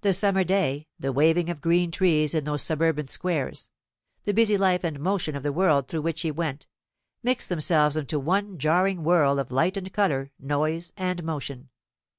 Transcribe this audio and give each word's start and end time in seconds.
The 0.00 0.14
summer 0.14 0.42
day, 0.42 0.88
the 0.98 1.12
waving 1.12 1.50
of 1.50 1.60
green 1.60 1.90
trees 1.90 2.32
in 2.32 2.44
those 2.44 2.62
suburban 2.62 3.08
squares; 3.08 3.68
the 4.24 4.32
busy 4.32 4.56
life 4.56 4.82
and 4.82 4.98
motion 4.98 5.36
of 5.36 5.42
the 5.42 5.52
world 5.52 5.86
through 5.86 6.00
which 6.00 6.22
he 6.22 6.30
went, 6.30 6.66
mixed 7.22 7.50
themselves 7.50 7.94
into 7.94 8.18
one 8.18 8.56
jarring 8.56 9.04
whirl 9.04 9.38
of 9.38 9.52
light 9.52 9.76
and 9.76 9.92
colour, 9.92 10.32
noise 10.40 10.92
and 10.96 11.22
motion. 11.24 11.68